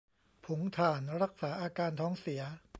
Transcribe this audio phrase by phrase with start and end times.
[0.45, 2.41] ผงถ่าน รักษาอาการท้องเสีย